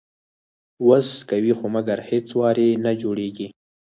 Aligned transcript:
وس 0.87 1.07
کوي 1.29 1.51
خو 1.57 1.65
مګر 1.75 1.97
هیڅ 2.09 2.27
وار 2.39 2.57
یې 2.65 2.69
نه 2.85 2.91
جوړیږي 3.01 3.47